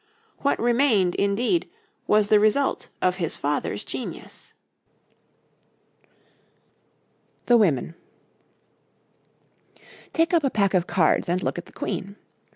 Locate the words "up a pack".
10.33-10.73